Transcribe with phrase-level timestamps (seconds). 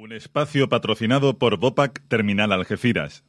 [0.00, 3.24] Un espacio patrocinado por Bopac Terminal Algeciras.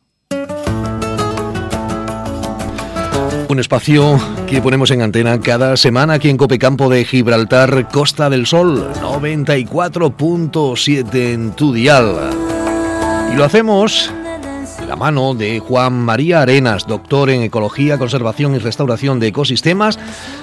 [3.48, 8.46] Un espacio que ponemos en antena cada semana aquí en Copecampo de Gibraltar, Costa del
[8.46, 12.29] Sol, 94.7 en tu dial.
[13.33, 14.12] Y lo hacemos
[14.90, 19.99] la mano de Juan María Arenas, doctor en Ecología, Conservación y Restauración de Ecosistemas,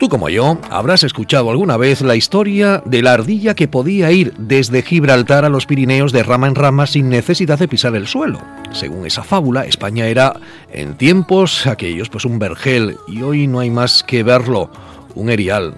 [0.00, 4.32] Tú como yo habrás escuchado alguna vez la historia de la ardilla que podía ir
[4.38, 8.40] desde Gibraltar a los Pirineos de rama en rama sin necesidad de pisar el suelo.
[8.72, 10.40] Según esa fábula, España era
[10.72, 14.70] en tiempos aquellos pues un vergel y hoy no hay más que verlo,
[15.14, 15.74] un erial.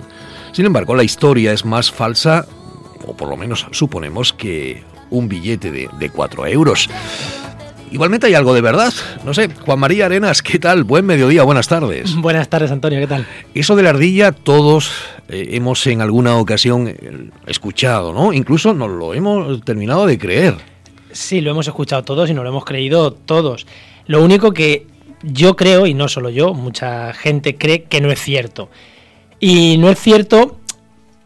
[0.53, 2.47] Sin embargo, la historia es más falsa,
[3.07, 6.89] o por lo menos suponemos que un billete de, de 4 euros.
[7.93, 8.93] Igualmente hay algo de verdad.
[9.23, 10.83] No sé, Juan María Arenas, ¿qué tal?
[10.83, 12.17] Buen mediodía, buenas tardes.
[12.17, 13.27] Buenas tardes, Antonio, ¿qué tal?
[13.55, 14.91] Eso de la ardilla todos
[15.29, 18.33] eh, hemos en alguna ocasión eh, escuchado, ¿no?
[18.33, 20.55] Incluso nos lo hemos terminado de creer.
[21.13, 23.67] Sí, lo hemos escuchado todos y nos lo hemos creído todos.
[24.07, 24.87] Lo único que
[25.23, 28.71] yo creo, y no solo yo, mucha gente cree que no es cierto.
[29.39, 30.61] Y no es cierto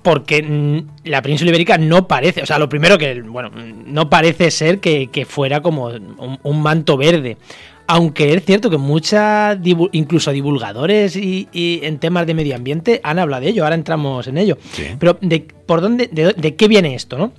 [0.07, 3.51] porque la península ibérica no parece, o sea, lo primero que, bueno,
[3.87, 7.39] no parece ser que, fuera como un, manto verde.
[7.89, 9.59] Aunque es cierto que muchas,
[9.91, 11.49] incluso divulgadores y,
[11.83, 14.59] en temas de medio ambiente han hablado de ello, ahora entramos en ello.
[15.01, 17.33] Pero, de, ¿por dónde, de, qué viene esto, no?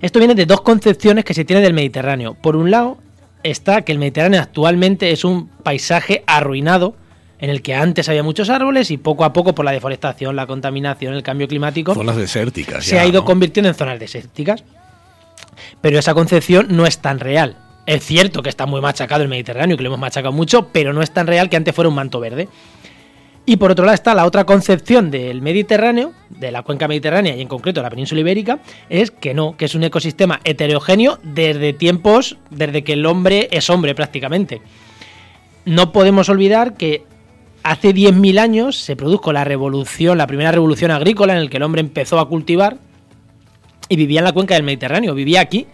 [0.00, 2.34] Esto viene de dos concepciones que se tienen del Mediterráneo.
[2.34, 2.98] Por un lado,
[3.42, 6.94] está que el Mediterráneo actualmente es un paisaje arruinado,
[7.38, 10.46] en el que antes había muchos árboles y poco a poco por la deforestación, la
[10.46, 14.64] contaminación, el cambio climático, zonas desérticas, se ha ido convirtiendo en zonas desérticas.
[15.80, 17.56] Pero esa concepción no es tan real.
[17.86, 21.02] Es cierto que está muy machacado el Mediterráneo, que lo hemos machacado mucho, pero no
[21.02, 22.48] es tan real que antes fuera un manto verde.
[23.46, 27.40] Y por otro lado está la otra concepción del Mediterráneo, de la cuenca mediterránea y
[27.40, 28.58] en concreto de la península ibérica,
[28.90, 33.70] es que no, que es un ecosistema heterogéneo desde tiempos, desde que el hombre es
[33.70, 34.60] hombre prácticamente.
[35.64, 37.04] No podemos olvidar que
[37.70, 41.62] hace 10.000 años se produjo la revolución, la primera revolución agrícola en la que el
[41.62, 42.78] hombre empezó a cultivar
[43.88, 45.66] y vivía en la cuenca del Mediterráneo, vivía aquí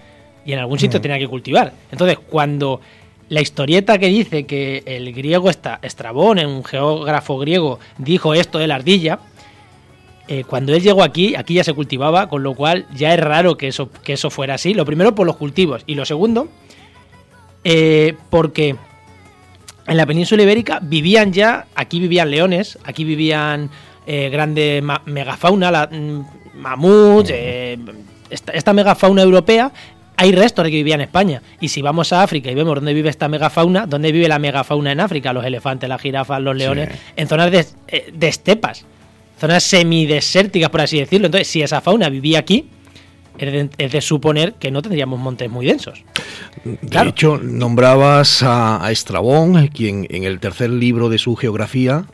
[0.44, 1.03] y en algún sitio mm.
[1.03, 1.72] tenía que cultivar.
[1.93, 2.81] Entonces, cuando
[3.28, 8.66] la historieta que dice que el griego está, Estrabón, un geógrafo griego, dijo esto de
[8.66, 9.21] la ardilla,
[10.27, 13.56] eh, cuando él llegó aquí, aquí ya se cultivaba, con lo cual ya es raro
[13.56, 14.75] que eso, que eso fuera así.
[14.75, 16.49] Lo primero por los cultivos y lo segundo,
[17.62, 18.77] eh, porque
[19.87, 23.71] en la península ibérica vivían ya, aquí vivían leones, aquí vivían
[24.06, 26.25] eh, grande megafauna, la, mm,
[26.55, 27.78] mamuts, eh,
[28.31, 29.71] esta, megafauna europea,
[30.17, 31.43] hay restos de que vivía en España.
[31.61, 34.93] Y si vamos a África y vemos dónde vive esta megafauna, dónde vive la megafauna
[34.93, 38.84] en África, los elefantes, las jirafas, los leones, en zonas de, eh, de estepas,
[39.39, 41.27] zonas semidesérticas, por así decirlo.
[41.27, 42.69] Entonces, si esa fauna vivía aquí,
[43.39, 46.05] es de, suponer que no tendríamos montes muy densos.
[46.65, 52.05] De hecho, nombrabas a, Estrabón, quien en el tercer libro de su geografía,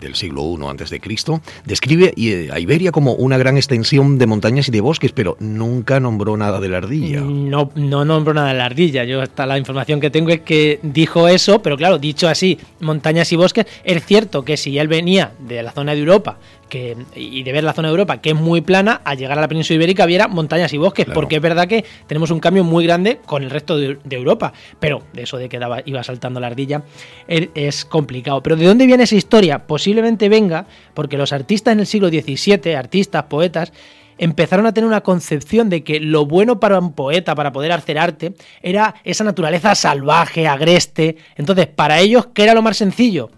[0.00, 4.26] del siglo I antes de Cristo, describe eh, a Iberia como una gran extensión de
[4.26, 7.20] montañas y de bosques, pero nunca nombró nada de la ardilla.
[7.20, 9.04] No, no nombró nada de la ardilla.
[9.04, 13.32] Yo hasta la información que tengo es que dijo eso, pero claro, dicho así, montañas
[13.32, 16.38] y bosques, es cierto que si él venía de la zona de Europa
[16.70, 19.42] que, y de ver la zona de Europa, que es muy plana, al llegar a
[19.42, 22.84] la península ibérica viera montañas y bosques, porque es verdad que tenemos un cambio muy
[22.84, 26.46] grande con el resto de, Europa, pero de eso de que daba, iba saltando la
[26.46, 26.82] ardilla
[27.26, 28.42] es, complicado.
[28.42, 29.29] Pero ¿de dónde viene esa historia?
[29.66, 33.72] Posiblemente venga porque los artistas en el siglo XVII, artistas, poetas,
[34.18, 37.98] empezaron a tener una concepción de que lo bueno para un poeta, para poder hacer
[37.98, 41.16] arte, era esa naturaleza salvaje, agreste.
[41.36, 43.30] Entonces, para ellos, ¿qué era lo más sencillo?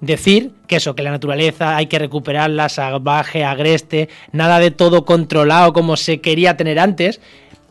[0.00, 5.72] decir que eso, que la naturaleza hay que recuperarla salvaje, agreste, nada de todo controlado
[5.72, 7.20] como se quería tener antes.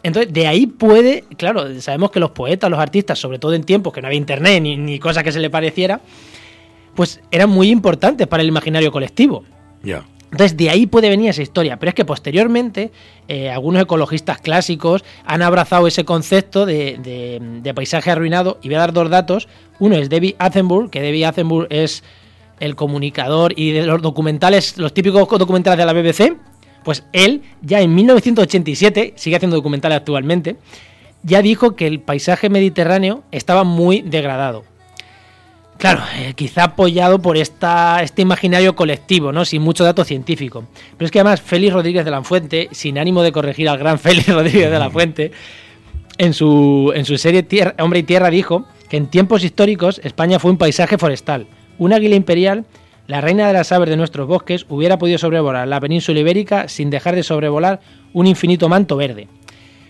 [0.03, 3.91] Entonces, de ahí puede, claro, sabemos que los poetas, los artistas, sobre todo en tiempos
[3.91, 5.99] que no había internet ni, ni cosa que se le pareciera,
[6.95, 9.43] pues eran muy importantes para el imaginario colectivo.
[9.83, 10.05] Ya.
[10.31, 11.77] Entonces, de ahí puede venir esa historia.
[11.77, 12.91] Pero es que posteriormente,
[13.27, 16.99] eh, algunos ecologistas clásicos han abrazado ese concepto de,
[17.63, 18.59] de, paisaje arruinado.
[18.61, 19.47] Y voy a dar dos datos.
[19.79, 22.03] Uno es David Attenborough, que David Attenborough es
[22.59, 26.37] el comunicador y de los documentales, los típicos documentales de la BBC,
[26.83, 30.57] pues él ya en 1987, sigue haciendo documentales actualmente,
[31.23, 34.63] ya dijo que el paisaje mediterráneo estaba muy degradado.
[35.79, 39.45] Claro, eh, quizá apoyado por esta, este imaginario colectivo, ¿no?
[39.45, 40.65] Sin mucho dato científico.
[40.97, 43.97] Pero es que además Félix Rodríguez de la Fuente, sin ánimo de corregir al gran
[43.99, 45.31] Félix Rodríguez de la Fuente,
[46.17, 47.47] en su, en su serie
[47.79, 51.47] Hombre y Tierra dijo que en tiempos históricos España fue un paisaje forestal.
[51.77, 52.65] Un águila imperial,
[53.07, 56.89] la reina de las aves de nuestros bosques, hubiera podido sobrevolar la península ibérica sin
[56.89, 57.79] dejar de sobrevolar
[58.11, 59.29] un infinito manto verde.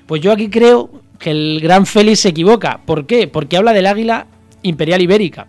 [0.05, 2.79] Pues yo aquí creo que el gran Félix se equivoca.
[2.85, 3.27] ¿Por qué?
[3.27, 4.27] Porque habla del águila
[4.61, 5.47] imperial ibérica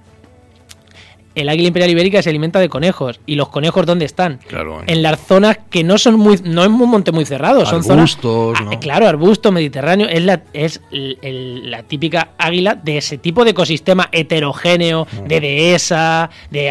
[1.40, 3.20] el águila imperial ibérica se alimenta de conejos.
[3.26, 4.38] ¿Y los conejos dónde están?
[4.46, 4.82] Claro.
[4.86, 6.38] En las zonas que no son muy.
[6.44, 8.74] No es un monte muy cerrado, son arbustos, zonas.
[8.74, 10.08] Ah, claro, arbusto, mediterráneo.
[10.08, 16.70] Es la, es la típica águila de ese tipo de ecosistema heterogéneo, de dehesa, de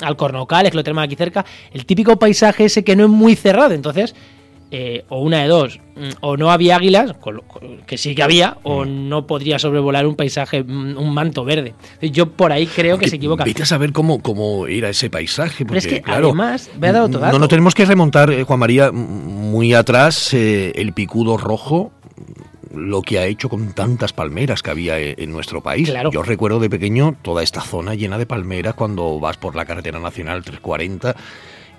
[0.00, 1.44] alcornocales, que lo tenemos aquí cerca.
[1.72, 3.74] El típico paisaje ese que no es muy cerrado.
[3.74, 4.14] Entonces
[4.72, 7.14] eh, o una de dos, mm, o no había águilas,
[7.86, 9.08] que sí que había, o mm.
[9.08, 11.74] no podría sobrevolar un paisaje, mm, un manto verde.
[12.00, 13.44] Yo por ahí creo que se equivoca.
[13.44, 15.64] Vete a saber cómo, cómo era ese paisaje.
[15.64, 18.60] Porque, es que además, me ha dado todo No, no tenemos que remontar, eh, Juan
[18.60, 21.92] María, muy atrás, eh, el picudo rojo
[22.72, 25.92] lo que ha hecho con tantas palmeras que había en nuestro país.
[26.12, 29.98] Yo recuerdo de pequeño toda esta zona llena de palmeras cuando vas por la carretera
[29.98, 31.16] nacional 340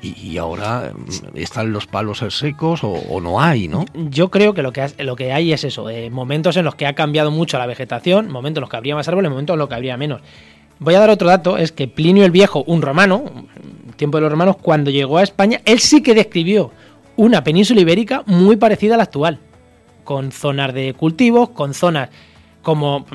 [0.01, 3.86] y, ahora mm, están los palos secos o, no hay, ¿no?
[3.94, 6.88] Yo creo que lo que, lo que hay es eso, eh, momentos en los que
[6.88, 9.69] ha cambiado mucho la vegetación, momentos en los que habría más árboles, momentos en los
[9.69, 10.21] que habría menos.
[10.80, 13.25] Voy a dar otro dato, es que Plinio el Viejo, un romano,
[13.95, 16.71] tiempo de los romanos, cuando llegó a España, él sí que describió
[17.15, 19.39] una península ibérica muy parecida a la actual,
[20.03, 22.09] con zonas de cultivos, con zonas
[22.63, 23.06] como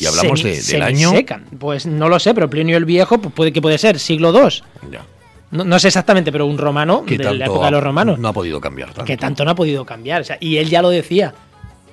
[0.00, 1.12] y hablamos de, del año
[1.60, 4.50] pues no lo sé pero Plinio el Viejo pues puede que puede ser siglo II
[4.90, 5.04] ya
[5.50, 8.18] no, sé exactamente, pero un romano de la época de los romanos.
[8.18, 9.04] No ha podido cambiar tanto.
[9.04, 10.24] Que tanto no ha podido cambiar.
[10.40, 11.34] y él ya lo decía.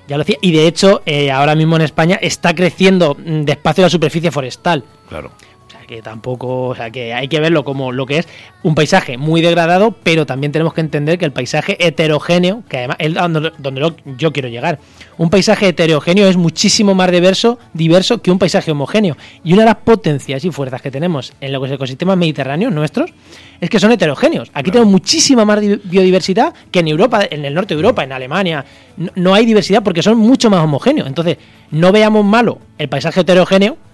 [0.06, 0.38] Ya lo decía.
[0.40, 4.84] Y de hecho, eh, ahora mismo en España está creciendo mm, despacio la superficie forestal.
[5.08, 5.30] Claro
[5.88, 8.28] que tampoco, o sea, que hay que verlo como lo que es
[8.62, 12.96] un paisaje muy degradado, pero también tenemos que entender que el paisaje heterogéneo, que además
[13.00, 14.78] es donde, yo quiero llegar,
[15.16, 19.16] un paisaje heterogéneo es muchísimo más diverso, diverso que un paisaje homogéneo.
[19.42, 23.10] Y una de las potencias y fuerzas que tenemos en los ecosistemas mediterráneos nuestros
[23.58, 24.50] es que son heterogéneos.
[24.52, 28.64] Aquí tenemos muchísima más biodiversidad que en Europa, en el norte de Europa, en Alemania.
[29.14, 31.08] no hay diversidad porque son mucho más homogéneos.
[31.08, 31.38] Entonces,
[31.70, 33.87] no veamos malo el paisaje heterogéneo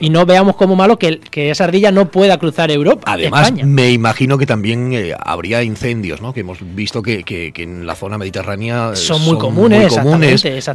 [0.00, 3.02] y no veamos como malo que, que, esa ardilla no pueda cruzar Europa.
[3.06, 6.32] Además, me imagino que también eh, habría incendios, ¿no?
[6.32, 9.94] Que hemos visto que, que, en la zona mediterránea son muy comunes,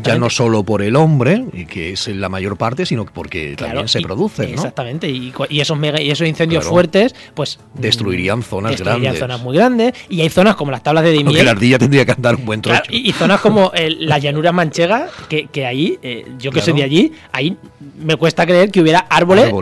[0.03, 4.01] ya no solo por el hombre, que es la mayor parte, sino porque también se
[4.01, 4.55] producen, ¿no?
[4.55, 7.59] Exactamente, y, esos, y esos incendios fuertes, pues...
[7.73, 9.19] Destruirían zonas destruirían grandes.
[9.19, 11.27] zonas muy grandes, y hay zonas como las tablas de Dimiel...
[11.27, 12.83] Porque la ardilla tendría que andar un buen trocho.
[12.89, 17.11] y, zonas como las llanuras manchegas, que, que ahí, eh, yo que soy de allí,
[17.31, 17.57] ahí
[17.97, 19.53] me cuesta creer que hubiera árboles,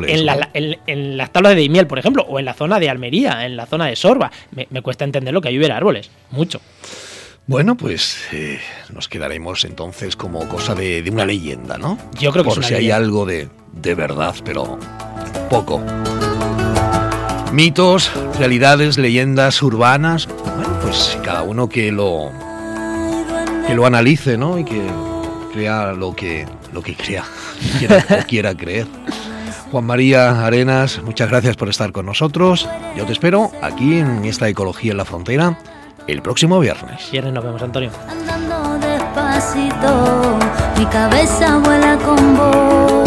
[0.88, 3.66] en, las tablas de Daimiel, por ejemplo, o en la zona de Almería, en la
[3.66, 4.32] zona de Sorba.
[4.52, 6.62] Me, cuesta entender lo que ahí hubiera árboles, mucho.
[7.48, 8.60] Bueno, pues eh,
[8.92, 11.98] nos quedaremos entonces como cosa de, una leyenda, ¿no?
[12.20, 14.80] Yo creo que Por si hay algo de, de verdad, pero
[15.50, 15.82] poco.
[17.52, 22.32] Mitos, realidades, leyendas urbanas, bueno, pues cada uno que lo
[23.68, 24.60] que lo analice, ¿no?
[24.60, 24.82] Y que
[25.54, 27.24] crea lo que lo que crea
[28.20, 28.88] o quiera creer.
[29.72, 32.70] Juan María Arenas, muchas gracias por estar con nosotros.
[32.96, 35.58] Yo te espero aquí en esta Ecología en la Frontera
[36.08, 37.10] el próximo viernes.
[37.12, 37.90] Viernes nos vemos, Antonio.
[38.08, 40.38] Andando despacito,
[40.78, 43.05] mi cabeza vuela con vos.